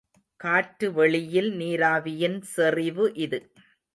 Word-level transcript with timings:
காற்றுவெளியில் 0.39 1.51
நீராவியின் 1.53 2.41
செறிவு 2.53 3.05
இது. 3.17 3.39